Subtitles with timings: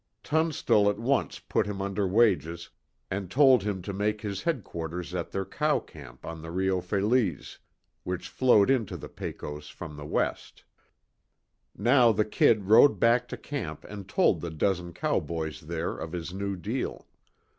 [0.23, 2.71] Tunstall at once put him under wages
[3.11, 7.59] and told him to make his headquarters at their cow camp on the Rio Feliz,
[8.01, 10.63] which flowed into the Pecos from the west.
[11.77, 16.33] Now the "Kid" rode back to camp and told the dozen cowboys there of his
[16.33, 17.05] new deal.